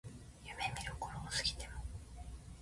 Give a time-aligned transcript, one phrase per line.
[0.43, 1.85] 夢見る頃を過ぎても